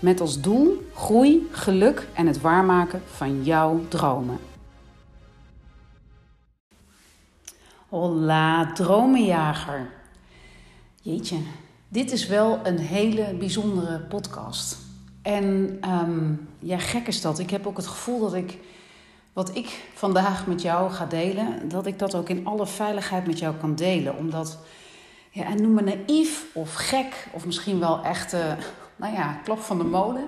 [0.00, 4.38] Met als doel groei, geluk en het waarmaken van jouw dromen.
[7.88, 9.90] Hola, dromenjager.
[11.02, 11.36] Jeetje,
[11.88, 14.76] dit is wel een hele bijzondere podcast.
[15.22, 17.38] En um, ja, gek is dat.
[17.38, 18.58] Ik heb ook het gevoel dat ik
[19.32, 23.38] wat ik vandaag met jou ga delen, dat ik dat ook in alle veiligheid met
[23.38, 24.16] jou kan delen.
[24.16, 24.58] Omdat,
[25.30, 28.52] ja, en noem me naïef of gek of misschien wel echt, uh,
[29.00, 30.24] nou ja, klap van de molen.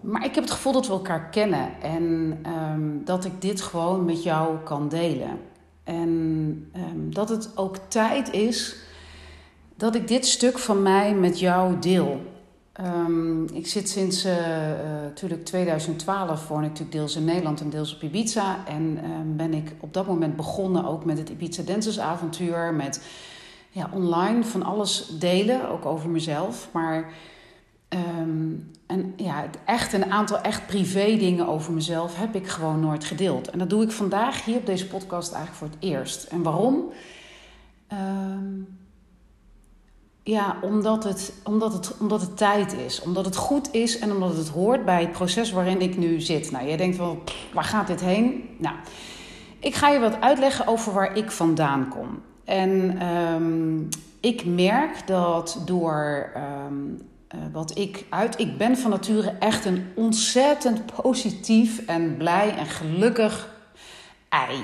[0.00, 4.04] Maar ik heb het gevoel dat we elkaar kennen en um, dat ik dit gewoon
[4.04, 5.40] met jou kan delen.
[5.84, 6.08] En
[6.76, 8.76] um, dat het ook tijd is
[9.76, 12.32] dat ik dit stuk van mij met jou deel.
[12.80, 14.32] Um, ik zit sinds uh,
[15.02, 18.66] natuurlijk 2012 woon ik natuurlijk deels in Nederland en deels op Ibiza.
[18.66, 18.98] En
[19.36, 22.74] ben ik op dat moment begonnen ook met het Ibiza Dancers avontuur.
[22.74, 23.00] Met
[23.70, 26.68] ja, online van alles delen, ook over mezelf.
[26.72, 27.12] Maar
[27.94, 33.04] um, en, ja, echt een aantal echt privé dingen over mezelf heb ik gewoon nooit
[33.04, 33.50] gedeeld.
[33.50, 36.24] En dat doe ik vandaag hier op deze podcast eigenlijk voor het eerst.
[36.24, 36.84] En waarom?
[37.92, 38.78] Um,
[40.22, 43.00] ja, omdat het, omdat, het, omdat het tijd is.
[43.00, 46.50] Omdat het goed is en omdat het hoort bij het proces waarin ik nu zit.
[46.50, 47.22] Nou, jij denkt wel,
[47.52, 48.48] waar gaat dit heen?
[48.58, 48.76] Nou,
[49.58, 52.22] ik ga je wat uitleggen over waar ik vandaan kom.
[52.44, 53.88] En um,
[54.20, 56.32] ik merk dat door
[57.52, 58.38] wat ik uit...
[58.38, 63.48] Ik ben van nature echt een ontzettend positief en blij en gelukkig
[64.28, 64.60] ei.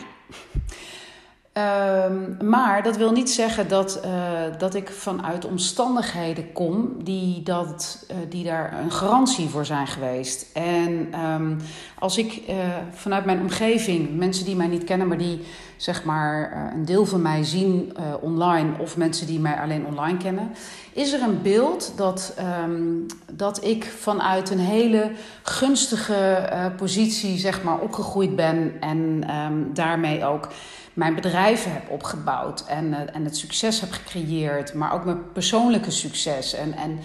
[1.55, 4.13] Um, maar dat wil niet zeggen dat, uh,
[4.59, 10.47] dat ik vanuit omstandigheden kom die, dat, uh, die daar een garantie voor zijn geweest.
[10.53, 11.57] En um,
[11.99, 12.55] als ik uh,
[12.93, 15.41] vanuit mijn omgeving, mensen die mij niet kennen, maar die
[15.77, 20.51] zeg maar een deel van mij zien online, of mensen die mij alleen online kennen,
[20.93, 25.11] is er een beeld dat, um, dat ik vanuit een hele
[25.43, 29.25] gunstige positie zeg maar opgegroeid ben en
[29.73, 30.49] daarmee ook
[30.95, 35.91] mijn bedrijven heb opgebouwd en, uh, en het succes heb gecreëerd, maar ook mijn persoonlijke
[35.91, 36.99] succes en, en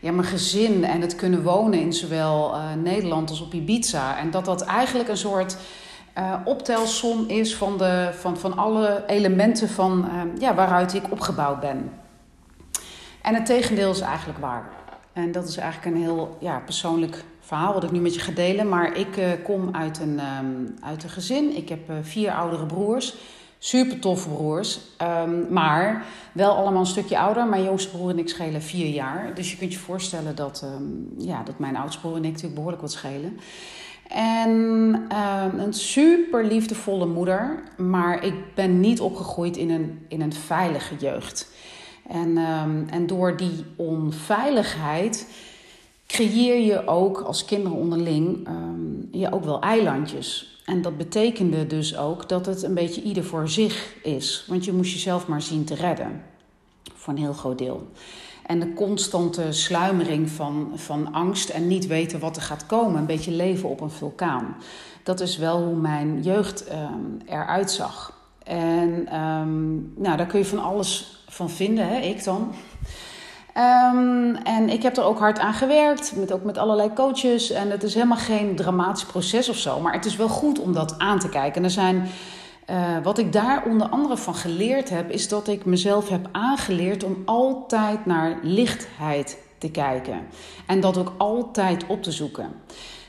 [0.00, 4.18] ja, mijn gezin en het kunnen wonen in zowel uh, Nederland als op Ibiza.
[4.18, 5.56] En dat dat eigenlijk een soort
[6.18, 11.90] uh, optelsom is van, de, van, van alle elementen van, ja, waaruit ik opgebouwd ben.
[13.22, 14.70] En het tegendeel is eigenlijk waar.
[15.12, 18.32] En dat is eigenlijk een heel ja, persoonlijk verhaal wat ik nu met je ga
[18.32, 18.68] delen.
[18.68, 21.56] Maar ik uh, kom uit een, um, uit een gezin.
[21.56, 23.14] Ik heb uh, vier oudere broers.
[23.58, 24.80] Super toffe broers.
[25.02, 27.46] Um, maar wel allemaal een stukje ouder.
[27.46, 29.34] Mijn jongste broer en ik schelen vier jaar.
[29.34, 32.54] Dus je kunt je voorstellen dat, um, ja, dat mijn oudste broer en ik natuurlijk
[32.54, 33.38] behoorlijk wat schelen.
[34.08, 34.50] En
[35.56, 37.62] een super liefdevolle moeder.
[37.76, 41.50] Maar ik ben niet opgegroeid in een, in een veilige jeugd.
[42.08, 42.38] En,
[42.90, 45.26] en door die onveiligheid
[46.12, 50.60] creëer je ook als kinderen onderling um, je ook wel eilandjes.
[50.64, 54.44] En dat betekende dus ook dat het een beetje ieder voor zich is.
[54.48, 56.22] Want je moest jezelf maar zien te redden.
[56.94, 57.86] Voor een heel groot deel.
[58.46, 63.00] En de constante sluimering van, van angst en niet weten wat er gaat komen.
[63.00, 64.56] Een beetje leven op een vulkaan.
[65.02, 68.20] Dat is wel hoe mijn jeugd um, eruit zag.
[68.44, 72.00] En um, nou, daar kun je van alles van vinden, hè?
[72.00, 72.52] ik dan.
[73.56, 77.50] Um, en ik heb er ook hard aan gewerkt, met, ook met allerlei coaches.
[77.50, 79.80] En het is helemaal geen dramatisch proces of zo.
[79.80, 81.56] Maar het is wel goed om dat aan te kijken.
[81.56, 82.08] En er zijn,
[82.70, 87.04] uh, wat ik daar onder andere van geleerd heb, is dat ik mezelf heb aangeleerd
[87.04, 90.20] om altijd naar lichtheid te kijken.
[90.66, 92.52] En dat ook altijd op te zoeken.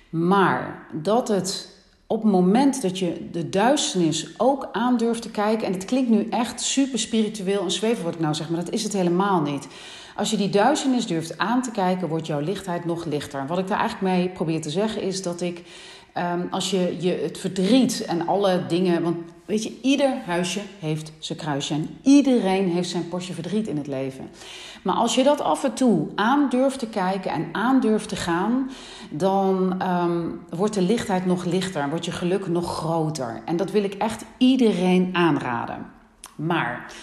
[0.10, 1.73] Maar dat het
[2.08, 6.28] op het moment dat je de duisternis ook aandurft te kijken, en het klinkt nu
[6.30, 9.68] echt super spiritueel en zweven wat ik nou zeg, maar dat is het helemaal niet.
[10.16, 13.48] Als je die duisternis durft aan te kijken, wordt jouw lichtheid nog lichter.
[13.48, 15.62] Wat ik daar eigenlijk mee probeer te zeggen is dat ik,
[16.18, 21.12] um, als je, je het verdriet en alle dingen, want weet je, ieder huisje heeft
[21.20, 24.30] zijn kruisje en iedereen heeft zijn portje verdriet in het leven.
[24.84, 28.16] Maar als je dat af en toe aan durft te kijken en aan durft te
[28.16, 28.70] gaan,
[29.10, 33.42] dan um, wordt de lichtheid nog lichter, wordt je geluk nog groter.
[33.46, 35.86] En dat wil ik echt iedereen aanraden.
[36.36, 36.94] Maar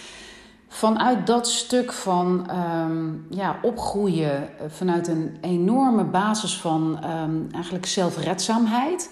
[0.73, 9.11] vanuit dat stuk van ehm, ja, opgroeien vanuit een enorme basis van ehm, eigenlijk zelfredzaamheid.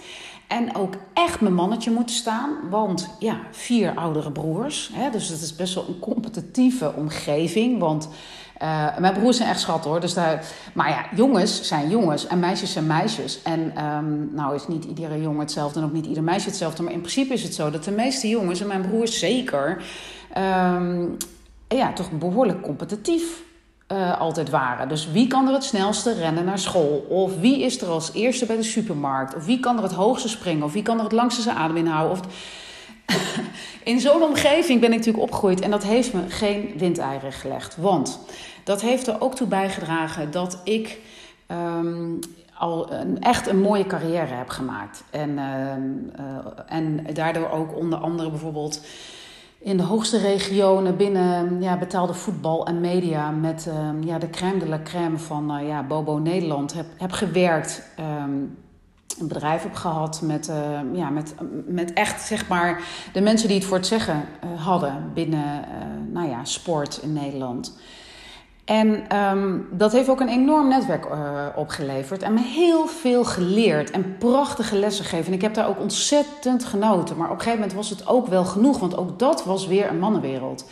[0.49, 2.51] En ook echt mijn mannetje moeten staan.
[2.71, 4.91] Want ja, vier oudere broers.
[4.93, 7.79] Hè, dus het is best wel een competitieve omgeving.
[7.79, 8.09] Want
[8.63, 10.01] uh, mijn broers zijn echt schat hoor.
[10.01, 10.45] Dus daar,
[10.75, 13.43] maar ja, jongens zijn jongens en meisjes zijn meisjes.
[13.43, 16.83] En um, nou is niet iedere jongen hetzelfde en ook niet ieder meisje hetzelfde.
[16.83, 19.83] Maar in principe is het zo dat de meeste jongens, en mijn broers zeker,
[21.69, 23.43] ja, toch behoorlijk competitief
[23.93, 24.89] uh, altijd waren.
[24.89, 27.07] Dus wie kan er het snelste rennen naar school?
[27.09, 29.35] Of wie is er als eerste bij de supermarkt?
[29.35, 30.65] Of wie kan er het hoogste springen?
[30.65, 32.19] Of wie kan er het langste zijn adem inhouden?
[32.19, 32.21] Of
[33.85, 37.77] in zo'n omgeving ben ik natuurlijk opgegroeid en dat heeft me geen windeieren gelegd.
[37.77, 38.21] Want
[38.65, 40.99] dat heeft er ook toe bijgedragen dat ik
[41.49, 42.19] um,
[42.55, 45.05] al een, echt een mooie carrière heb gemaakt.
[45.11, 48.81] En, uh, uh, en daardoor ook onder andere bijvoorbeeld
[49.61, 54.59] in de hoogste regionen binnen ja, betaalde voetbal en media met uh, ja, de crème
[54.59, 57.83] de la crème van ja, Bobo Nederland heb, heb gewerkt.
[58.23, 58.57] Um,
[59.21, 61.35] een bedrijf heb gehad met, uh, ja, met,
[61.67, 62.83] met echt zeg maar
[63.13, 67.13] de mensen die het voor het zeggen uh, hadden binnen uh, nou ja, sport in
[67.13, 67.79] Nederland.
[68.69, 71.07] En um, dat heeft ook een enorm netwerk
[71.57, 75.27] opgeleverd en me heel veel geleerd en prachtige lessen gegeven.
[75.27, 77.17] En ik heb daar ook ontzettend genoten.
[77.17, 79.89] Maar op een gegeven moment was het ook wel genoeg, want ook dat was weer
[79.89, 80.71] een mannenwereld.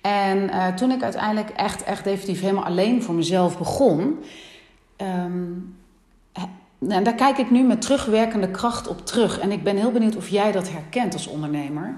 [0.00, 4.18] En toen ik uiteindelijk echt, echt definitief helemaal alleen voor mezelf begon.
[4.96, 5.76] Um,
[6.88, 9.38] en daar kijk ik nu met terugwerkende kracht op terug.
[9.38, 11.96] En ik ben heel benieuwd of jij dat herkent als ondernemer.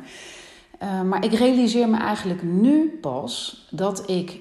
[0.82, 4.38] Uh, maar ik realiseer me eigenlijk nu pas dat ik,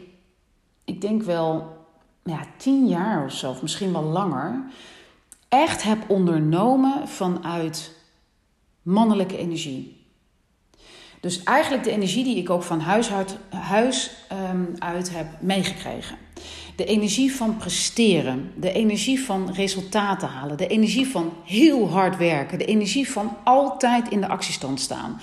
[0.85, 1.77] ik denk wel
[2.23, 4.63] ja, tien jaar of zo, of misschien wel langer,
[5.49, 7.91] echt heb ondernomen vanuit
[8.81, 10.01] mannelijke energie.
[11.19, 14.11] Dus eigenlijk de energie die ik ook van huis uit, huis,
[14.51, 16.17] um, uit heb meegekregen.
[16.75, 22.57] De energie van presteren, de energie van resultaten halen, de energie van heel hard werken,
[22.57, 25.21] de energie van altijd in de actiestand staan.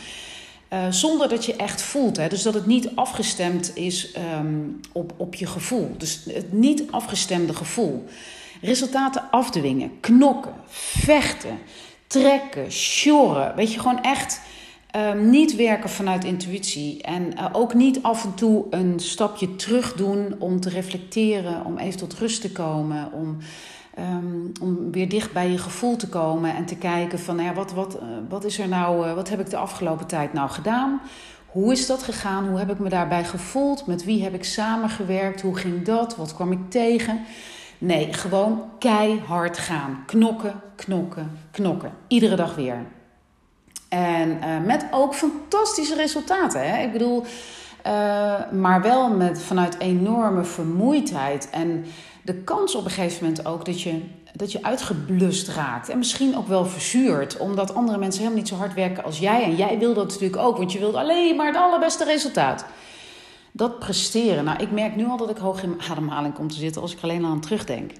[0.72, 2.16] Uh, zonder dat je echt voelt.
[2.16, 2.28] Hè?
[2.28, 5.94] Dus dat het niet afgestemd is um, op, op je gevoel.
[5.98, 8.04] Dus het niet afgestemde gevoel.
[8.62, 11.58] Resultaten afdwingen, knokken, vechten,
[12.06, 13.54] trekken, sjorren.
[13.56, 14.40] Weet je, gewoon echt
[14.96, 19.92] Um, niet werken vanuit intuïtie en uh, ook niet af en toe een stapje terug
[19.92, 23.38] doen om te reflecteren, om even tot rust te komen, om,
[23.98, 27.72] um, om weer dicht bij je gevoel te komen en te kijken van ja, wat,
[27.72, 31.00] wat, uh, wat is er nou, uh, wat heb ik de afgelopen tijd nou gedaan?
[31.46, 32.48] Hoe is dat gegaan?
[32.48, 33.86] Hoe heb ik me daarbij gevoeld?
[33.86, 35.40] Met wie heb ik samengewerkt?
[35.40, 36.16] Hoe ging dat?
[36.16, 37.20] Wat kwam ik tegen?
[37.78, 40.02] Nee, gewoon keihard gaan.
[40.06, 41.92] Knokken, knokken, knokken.
[42.06, 42.76] Iedere dag weer.
[43.88, 46.70] En uh, met ook fantastische resultaten.
[46.70, 46.82] Hè?
[46.82, 47.24] Ik bedoel,
[48.52, 51.50] maar wel met, vanuit enorme vermoeidheid.
[51.50, 51.84] En
[52.22, 54.00] de kans op een gegeven moment ook dat je,
[54.34, 55.88] dat je uitgeblust raakt.
[55.88, 57.36] En misschien ook wel verzuurd.
[57.36, 59.42] Omdat andere mensen helemaal niet zo hard werken als jij.
[59.42, 62.64] En jij wil dat natuurlijk ook, want je wilt alleen maar het allerbeste resultaat.
[63.52, 64.44] Dat presteren.
[64.44, 67.02] Nou, ik merk nu al dat ik hoog in ademhaling kom te zitten als ik
[67.02, 67.92] alleen aan terugdenk.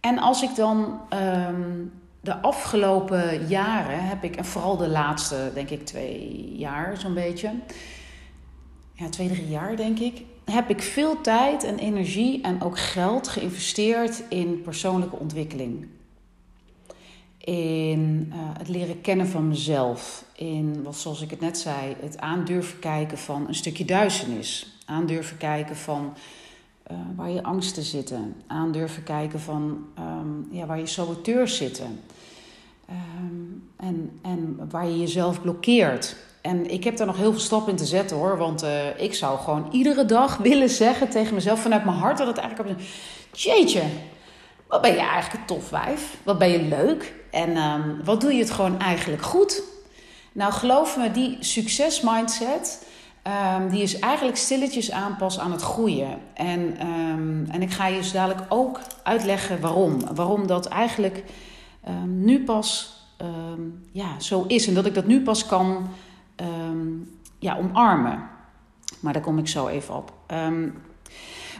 [0.00, 1.00] En als ik dan.
[1.48, 7.14] Um, de afgelopen jaren heb ik, en vooral de laatste, denk ik, twee jaar zo'n
[7.14, 7.50] beetje,
[8.98, 13.28] ja, twee, drie jaar denk ik, heb ik veel tijd en energie en ook geld
[13.28, 15.86] geïnvesteerd in persoonlijke ontwikkeling.
[17.38, 20.24] In uh, het leren kennen van mezelf.
[20.36, 24.78] In, wat, zoals ik het net zei, het aandurven kijken van een stukje duisternis.
[24.86, 26.14] Aandurven kijken van
[26.90, 28.34] uh, waar je angsten zitten.
[28.46, 32.00] Aandurven kijken van um, ja, waar je saboteurs zitten.
[32.90, 36.16] Um, en, en waar je jezelf blokkeert.
[36.40, 38.36] En ik heb daar nog heel veel stappen in te zetten hoor.
[38.36, 42.26] Want uh, ik zou gewoon iedere dag willen zeggen tegen mezelf vanuit mijn hart dat
[42.26, 42.80] het eigenlijk
[43.32, 43.82] Jeetje,
[44.66, 46.16] wat ben je eigenlijk een tof wijf?
[46.22, 47.14] Wat ben je leuk?
[47.30, 49.62] En um, wat doe je het gewoon eigenlijk goed?
[50.32, 52.86] Nou, geloof me, die succesmindset
[53.56, 56.18] Um, die is eigenlijk stilletjes aanpas aan het groeien.
[56.34, 60.14] En, um, en ik ga je dus dadelijk ook uitleggen waarom.
[60.14, 61.24] Waarom dat eigenlijk
[62.06, 62.96] nu pas
[63.92, 64.66] ja, zo is.
[64.66, 65.88] En dat ik dat nu pas kan
[67.38, 68.22] ja, omarmen.
[69.00, 70.12] Maar daar kom ik zo even op.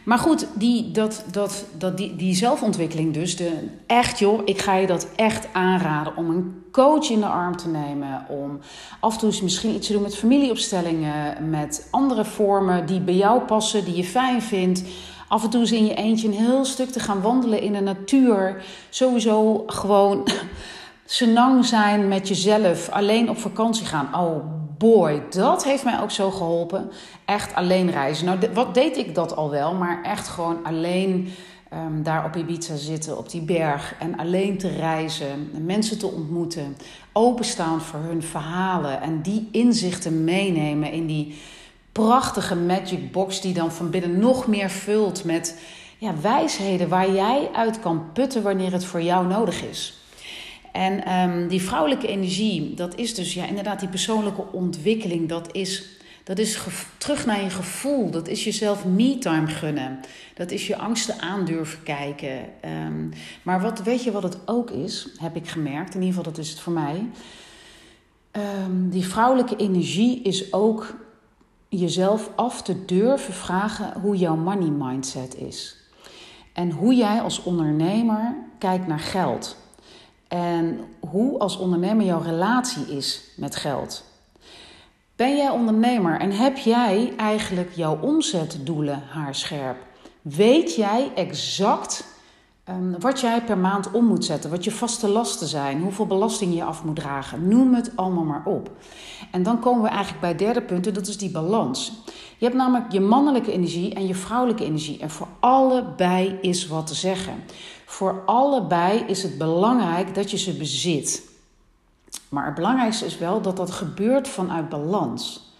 [0.03, 3.35] Maar goed, die, dat, dat, dat, die, die zelfontwikkeling dus.
[3.35, 7.57] De, echt joh, ik ga je dat echt aanraden om een coach in de arm
[7.57, 8.25] te nemen.
[8.29, 8.59] Om
[8.99, 11.49] af en toe misschien iets te doen met familieopstellingen.
[11.49, 14.83] Met andere vormen die bij jou passen, die je fijn vindt.
[15.27, 17.81] Af en toe eens in je eentje een heel stuk te gaan wandelen in de
[17.81, 18.63] natuur.
[18.89, 20.27] Sowieso gewoon
[21.05, 22.89] senang zijn met jezelf.
[22.89, 24.15] Alleen op vakantie gaan.
[24.15, 26.91] Oh, boy, dat heeft mij ook zo geholpen.
[27.25, 28.25] Echt alleen reizen.
[28.25, 31.33] Nou, wat deed ik dat al wel, maar echt gewoon alleen
[31.73, 33.95] um, daar op Ibiza zitten, op die berg.
[33.99, 36.77] En alleen te reizen, mensen te ontmoeten.
[37.13, 41.41] Openstaan voor hun verhalen en die inzichten meenemen in die
[41.91, 45.59] prachtige magic box die dan van binnen nog meer vult met
[45.97, 49.97] ja, wijsheden waar jij uit kan putten wanneer het voor jou nodig is.
[50.71, 55.29] En um, die vrouwelijke energie, dat is dus ja, inderdaad die persoonlijke ontwikkeling.
[55.29, 55.85] Dat is,
[56.23, 56.59] dat is
[56.97, 58.11] terug naar je gevoel.
[58.11, 59.99] Dat is jezelf me-time gunnen.
[60.33, 62.39] Dat is je angsten aandurven kijken.
[62.87, 63.11] Um,
[63.43, 65.95] maar wat, weet je wat het ook is, heb ik gemerkt.
[65.95, 67.09] In ieder geval, dat is het voor mij.
[68.65, 70.95] Um, die vrouwelijke energie is ook
[71.69, 75.77] jezelf af te durven vragen hoe jouw money mindset is.
[76.53, 79.57] En hoe jij als ondernemer kijkt naar geld.
[80.29, 84.03] En hoe als ondernemer jouw relatie is met geld.
[85.15, 89.77] Ben jij ondernemer en heb jij eigenlijk jouw omzetdoelen haarscherp?
[90.21, 92.05] Weet jij exact
[92.69, 96.55] um, wat jij per maand om moet zetten, wat je vaste lasten zijn, hoeveel belasting
[96.55, 97.47] je af moet dragen?
[97.47, 98.71] Noem het allemaal maar op.
[99.31, 101.91] En dan komen we eigenlijk bij het derde punt, dat is die balans.
[102.37, 104.99] Je hebt namelijk je mannelijke energie en je vrouwelijke energie.
[104.99, 107.33] En voor allebei is wat te zeggen.
[107.89, 111.23] Voor allebei is het belangrijk dat je ze bezit.
[112.29, 115.53] Maar het belangrijkste is wel dat dat gebeurt vanuit balans.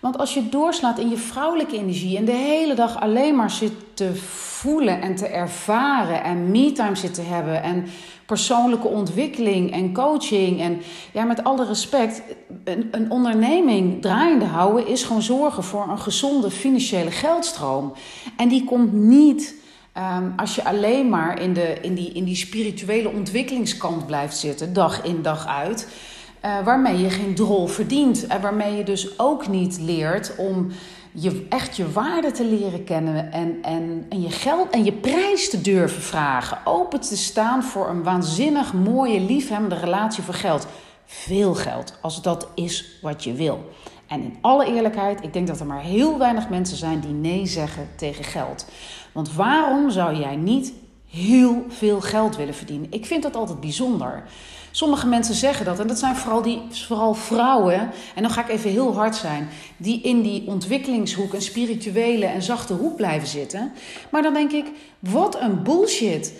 [0.00, 3.72] Want als je doorslaat in je vrouwelijke energie en de hele dag alleen maar zit
[3.94, 7.86] te voelen en te ervaren en me-time zit te hebben en
[8.26, 10.80] persoonlijke ontwikkeling en coaching en
[11.12, 12.22] ja, met alle respect,
[12.64, 17.92] een, een onderneming draaiende houden is gewoon zorgen voor een gezonde financiële geldstroom.
[18.36, 19.58] En die komt niet
[19.98, 24.72] Um, als je alleen maar in, de, in, die, in die spirituele ontwikkelingskant blijft zitten,
[24.72, 25.88] dag in dag uit,
[26.44, 28.26] uh, waarmee je geen drol verdient.
[28.26, 30.70] En waarmee je dus ook niet leert om
[31.12, 35.50] je, echt je waarde te leren kennen en, en, en je geld en je prijs
[35.50, 36.58] te durven vragen.
[36.64, 40.66] Open te staan voor een waanzinnig mooie, liefhebbende relatie voor geld.
[41.04, 43.68] Veel geld, als dat is wat je wil.
[44.10, 47.46] En in alle eerlijkheid, ik denk dat er maar heel weinig mensen zijn die nee
[47.46, 48.66] zeggen tegen geld.
[49.12, 50.72] Want waarom zou jij niet
[51.10, 52.92] heel veel geld willen verdienen?
[52.92, 54.22] Ik vind dat altijd bijzonder.
[54.70, 58.48] Sommige mensen zeggen dat, en dat zijn vooral, die, vooral vrouwen, en dan ga ik
[58.48, 63.72] even heel hard zijn, die in die ontwikkelingshoek, een spirituele en zachte hoek blijven zitten.
[64.10, 64.66] Maar dan denk ik,
[64.98, 66.32] wat een bullshit.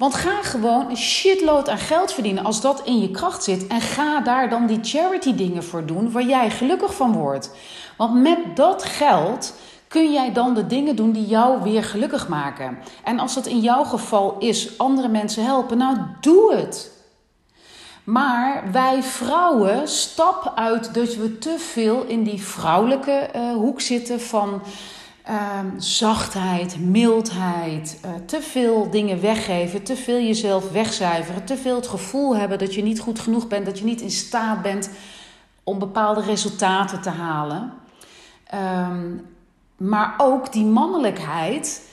[0.00, 3.66] Want ga gewoon een shitload aan geld verdienen als dat in je kracht zit.
[3.66, 7.50] En ga daar dan die charity dingen voor doen waar jij gelukkig van wordt.
[7.96, 9.54] Want met dat geld
[9.88, 12.78] kun jij dan de dingen doen die jou weer gelukkig maken.
[13.04, 16.90] En als dat in jouw geval is andere mensen helpen, nou doe het.
[18.04, 24.20] Maar wij vrouwen stappen uit dat we te veel in die vrouwelijke uh, hoek zitten
[24.20, 24.62] van
[25.30, 31.86] uh, zachtheid, mildheid, uh, te veel dingen weggeven, te veel jezelf wegcijferen, te veel het
[31.86, 34.90] gevoel hebben dat je niet goed genoeg bent, dat je niet in staat bent
[35.64, 37.72] om bepaalde resultaten te halen.
[38.54, 39.26] Um,
[39.76, 41.88] maar ook die mannelijkheid,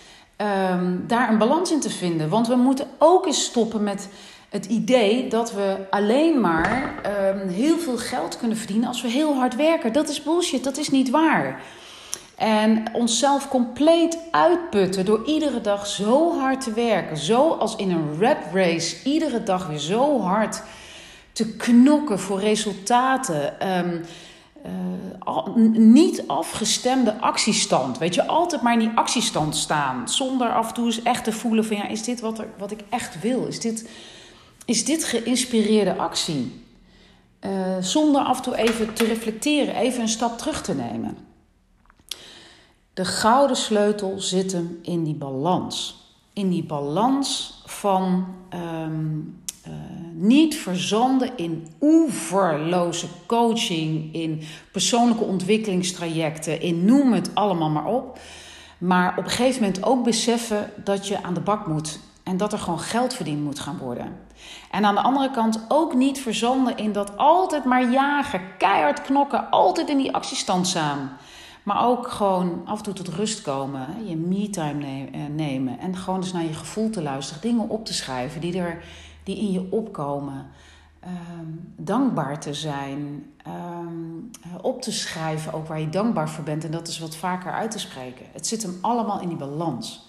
[0.71, 2.29] um, daar een balans in te vinden.
[2.29, 4.09] Want we moeten ook eens stoppen met
[4.49, 6.93] het idee dat we alleen maar
[7.47, 9.93] heel veel geld kunnen verdienen als we heel hard werken.
[9.93, 11.61] Dat is bullshit, dat is niet waar.
[12.37, 17.17] En onszelf compleet uitputten door iedere dag zo hard te werken.
[17.17, 20.63] Zo als in een red race, iedere dag weer zo hard
[21.31, 23.69] te knokken voor resultaten.
[23.77, 24.01] Um,
[24.65, 27.97] uh, niet afgestemde actiestand.
[27.97, 30.09] Weet je, altijd maar in die actiestand staan.
[30.09, 32.71] Zonder af en toe eens echt te voelen van ja, is dit wat, er, wat
[32.71, 33.45] ik echt wil?
[33.45, 33.89] Is dit,
[34.65, 36.65] is dit geïnspireerde actie?
[37.41, 41.26] Uh, zonder af en toe even te reflecteren, even een stap terug te nemen.
[42.97, 46.05] De gouden sleutel zit hem in die balans.
[46.33, 49.73] In die balans van um, uh,
[50.13, 58.19] niet verzanden in oeverloze coaching, in persoonlijke ontwikkelingstrajecten, in noem het allemaal maar op.
[58.77, 62.53] Maar op een gegeven moment ook beseffen dat je aan de bak moet en dat
[62.53, 64.17] er gewoon geld verdiend moet gaan worden.
[64.71, 69.49] En aan de andere kant ook niet verzanden in dat altijd maar jagen, keihard knokken,
[69.49, 71.17] altijd in die actiestand staan.
[71.67, 76.19] Maar ook gewoon af en toe tot rust komen, je me-time eh, nemen en gewoon
[76.19, 78.83] eens naar je gevoel te luisteren, dingen op te schrijven die er
[79.23, 80.45] die in je opkomen.
[81.03, 84.29] Um, dankbaar te zijn, um,
[84.61, 87.71] op te schrijven ook waar je dankbaar voor bent en dat is wat vaker uit
[87.71, 88.25] te spreken.
[88.31, 90.07] Het zit hem allemaal in die balans.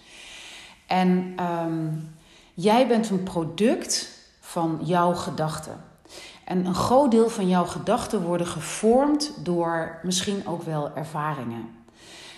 [0.86, 1.34] En
[1.64, 2.14] um,
[2.54, 4.10] jij bent een product
[4.40, 5.88] van jouw gedachten.
[6.49, 11.69] En een groot deel van jouw gedachten worden gevormd door misschien ook wel ervaringen.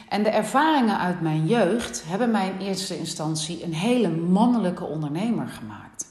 [0.09, 5.49] En de ervaringen uit mijn jeugd hebben mij in eerste instantie een hele mannelijke ondernemer
[5.49, 6.07] gemaakt.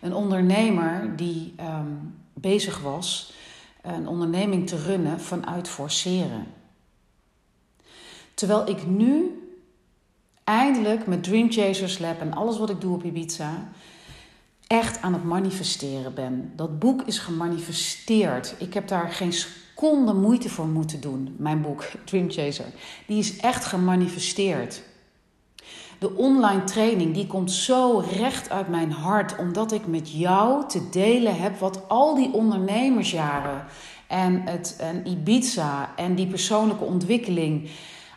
[0.00, 1.92] Een ondernemer die ehm,
[2.32, 3.32] bezig was
[3.82, 6.46] een onderneming te runnen vanuit forceren.
[8.34, 9.42] Terwijl ik nu
[10.44, 13.68] eindelijk met Dream Chasers Lab en alles wat ik doe op Ibiza
[14.66, 16.52] echt aan het manifesteren ben.
[16.56, 18.54] Dat boek is gemanifesteerd.
[18.58, 22.66] Ik heb daar geen seconde moeite voor moeten doen, mijn boek Dream Chaser.
[23.06, 24.82] Die is echt gemanifesteerd.
[25.98, 30.88] De online training die komt zo recht uit mijn hart, omdat ik met jou te
[30.90, 33.64] delen heb wat al die ondernemersjaren
[34.06, 37.68] en, het, en Ibiza en die persoonlijke ontwikkeling,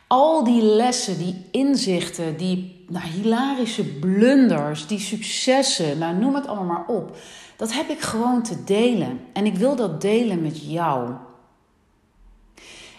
[0.08, 6.66] al die lessen, die inzichten, die nou, hilarische blunders, die successen, nou, noem het allemaal
[6.66, 7.18] maar op.
[7.56, 9.20] Dat heb ik gewoon te delen.
[9.34, 11.14] En ik wil dat delen met jou.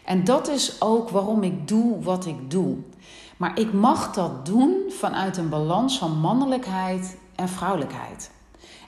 [0.05, 2.77] En dat is ook waarom ik doe wat ik doe.
[3.37, 8.31] Maar ik mag dat doen vanuit een balans van mannelijkheid en vrouwelijkheid.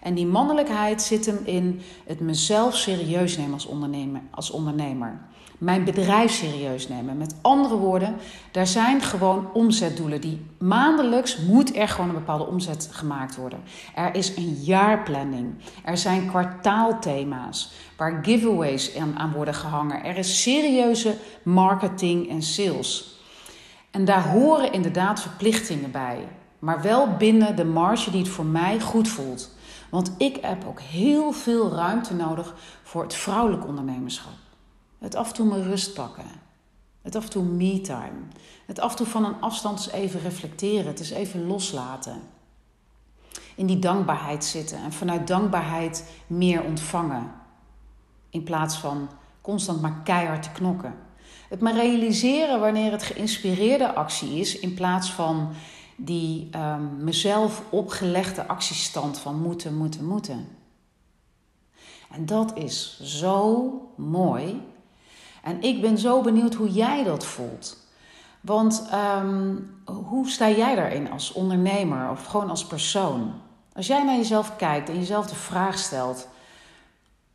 [0.03, 4.21] En die mannelijkheid zit hem in het mezelf serieus nemen als ondernemer.
[4.31, 5.21] Als ondernemer.
[5.61, 7.17] Mijn bedrijf serieus nemen.
[7.17, 8.17] Met andere woorden,
[8.51, 10.21] daar zijn gewoon omzetdoelen.
[10.21, 13.61] Die maandelijks moet er gewoon een bepaalde omzet gemaakt worden.
[13.95, 15.55] Er is een jaarplanning.
[15.85, 20.05] Er zijn kwartaalthema's waar giveaways aan worden gehangen.
[20.05, 23.19] Er is serieuze marketing en sales.
[23.91, 26.29] En daar horen inderdaad verplichtingen bij.
[26.59, 29.51] Maar wel binnen de marge die het voor mij goed voelt.
[29.91, 34.33] Want ik heb ook heel veel ruimte nodig voor het vrouwelijk ondernemerschap.
[35.01, 36.25] Het af en toe mijn rust pakken.
[37.03, 38.19] Het af en toe me-time.
[38.67, 40.87] Het af en toe van een afstand eens even reflecteren.
[40.87, 42.21] Het is even loslaten.
[43.55, 47.33] In die dankbaarheid zitten en vanuit dankbaarheid meer ontvangen.
[48.31, 49.09] In plaats van
[49.41, 50.95] constant maar keihard te knokken.
[51.49, 55.53] Het maar realiseren wanneer het geïnspireerde actie is, in plaats van
[55.97, 60.49] die um, mezelf opgelegde actiestand van moeten, moeten, moeten.
[62.11, 64.63] En dat is zo mooi.
[65.43, 67.77] En ik ben zo benieuwd hoe jij dat voelt.
[68.41, 73.33] Want um, hoe sta jij daarin als ondernemer of gewoon als persoon?
[73.73, 76.29] Als jij naar jezelf kijkt en jezelf de vraag stelt: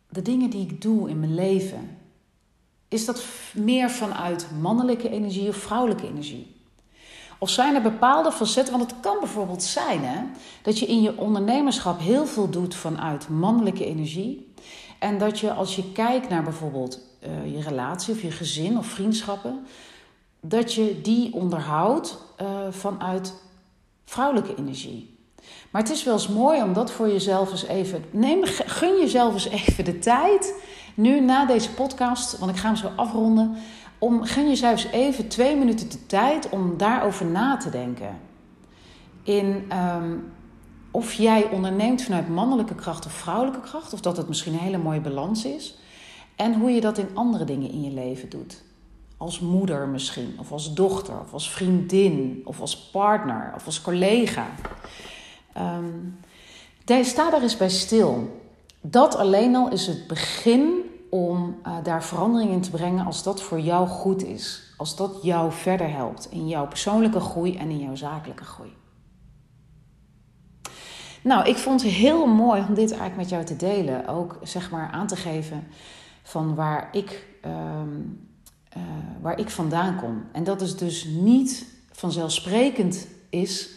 [0.09, 1.97] de dingen die ik doe in mijn leven,
[2.87, 6.55] is dat meer vanuit mannelijke energie of vrouwelijke energie?
[7.39, 8.77] Of zijn er bepaalde facetten?
[8.77, 10.21] Want het kan bijvoorbeeld zijn hè,
[10.61, 14.53] dat je in je ondernemerschap heel veel doet vanuit mannelijke energie.
[14.99, 18.85] En dat je als je kijkt naar bijvoorbeeld uh, je relatie of je gezin of
[18.85, 19.65] vriendschappen,
[20.39, 23.33] dat je die onderhoudt uh, vanuit
[24.05, 25.17] vrouwelijke energie.
[25.71, 28.03] Maar het is wel eens mooi om dat voor jezelf eens even.
[28.11, 30.53] Neem, gun jezelf eens even de tijd.
[30.93, 33.55] Nu na deze podcast, want ik ga hem zo afronden.
[33.97, 38.19] Om, gun jezelf eens even twee minuten de tijd om daarover na te denken.
[39.23, 40.33] In um,
[40.91, 43.93] of jij onderneemt vanuit mannelijke kracht of vrouwelijke kracht.
[43.93, 45.77] Of dat het misschien een hele mooie balans is.
[46.35, 48.63] En hoe je dat in andere dingen in je leven doet.
[49.17, 54.47] Als moeder misschien, of als dochter, of als vriendin, of als partner, of als collega.
[55.57, 56.17] Um,
[57.03, 58.41] sta daar eens bij stil.
[58.81, 63.41] Dat alleen al is het begin om uh, daar verandering in te brengen als dat
[63.41, 64.73] voor jou goed is.
[64.77, 68.73] Als dat jou verder helpt in jouw persoonlijke groei en in jouw zakelijke groei.
[71.21, 74.07] Nou, ik vond het heel mooi om dit eigenlijk met jou te delen.
[74.07, 75.67] Ook zeg maar aan te geven
[76.25, 78.27] van waar ik, um,
[78.77, 78.83] uh,
[79.21, 80.23] waar ik vandaan kom.
[80.31, 83.69] En dat is dus niet vanzelfsprekend is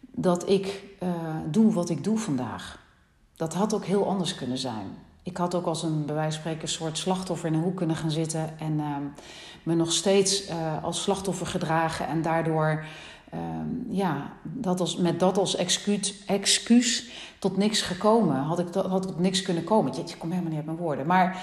[0.00, 1.08] dat ik uh,
[1.50, 2.84] doe wat ik doe vandaag.
[3.36, 4.86] Dat had ook heel anders kunnen zijn.
[5.22, 7.96] Ik had ook als een bij wijze van spreken soort slachtoffer in een hoek kunnen
[7.96, 8.96] gaan zitten en uh,
[9.66, 12.84] me nog steeds uh, als slachtoffer gedragen en daardoor
[13.88, 18.36] ja, dat als, met dat als excuus, excuus tot niks gekomen.
[18.36, 19.92] Had ik had tot niks kunnen komen.
[19.92, 21.06] Je, je komt helemaal niet uit mijn woorden.
[21.06, 21.42] Maar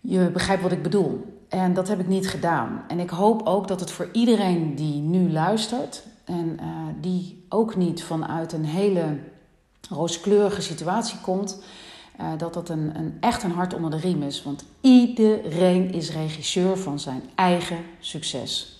[0.00, 1.40] je begrijpt wat ik bedoel.
[1.48, 2.84] En dat heb ik niet gedaan.
[2.88, 6.66] En ik hoop ook dat het voor iedereen die nu luistert en uh,
[7.00, 9.18] die ook niet vanuit een hele
[9.88, 11.62] rooskleurige situatie komt,
[12.20, 14.42] uh, dat dat een, een, echt een hart onder de riem is.
[14.42, 18.78] Want iedereen is regisseur van zijn eigen succes.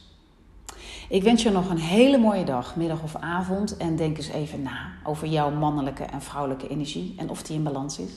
[1.08, 3.76] Ik wens je nog een hele mooie dag, middag of avond.
[3.76, 7.62] En denk eens even na over jouw mannelijke en vrouwelijke energie en of die in
[7.62, 8.10] balans is.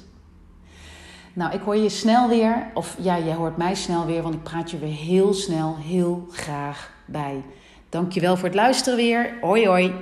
[1.33, 4.43] Nou, ik hoor je snel weer, of ja, jij hoort mij snel weer, want ik
[4.43, 7.43] praat je weer heel snel, heel graag bij.
[7.89, 9.37] Dankjewel voor het luisteren weer.
[9.41, 9.93] Hoi hoi.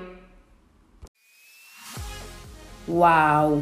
[2.85, 3.61] Wauw.